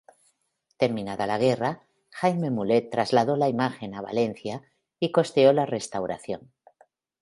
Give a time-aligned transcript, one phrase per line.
[0.83, 1.83] Terminada la guerra,
[2.21, 4.63] Jaime Mulet trasladó la imagen a Valencia
[4.99, 6.51] y costeó la restauración.